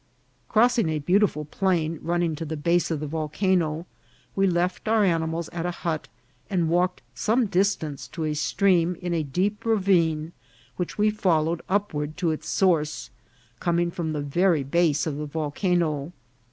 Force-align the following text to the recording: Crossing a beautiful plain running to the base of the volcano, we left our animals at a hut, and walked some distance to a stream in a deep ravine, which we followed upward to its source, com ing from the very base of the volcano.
Crossing 0.49 0.89
a 0.89 0.97
beautiful 0.97 1.45
plain 1.45 1.99
running 2.01 2.33
to 2.35 2.43
the 2.43 2.57
base 2.57 2.89
of 2.89 2.99
the 2.99 3.05
volcano, 3.05 3.85
we 4.35 4.47
left 4.47 4.87
our 4.87 5.03
animals 5.03 5.47
at 5.49 5.63
a 5.63 5.69
hut, 5.85 6.07
and 6.49 6.69
walked 6.69 7.03
some 7.13 7.45
distance 7.45 8.07
to 8.07 8.23
a 8.23 8.33
stream 8.33 8.95
in 8.99 9.13
a 9.13 9.21
deep 9.21 9.63
ravine, 9.63 10.31
which 10.75 10.97
we 10.97 11.11
followed 11.11 11.61
upward 11.69 12.17
to 12.17 12.31
its 12.31 12.49
source, 12.49 13.11
com 13.59 13.77
ing 13.77 13.91
from 13.91 14.11
the 14.11 14.21
very 14.21 14.63
base 14.63 15.05
of 15.05 15.17
the 15.17 15.27
volcano. 15.27 16.11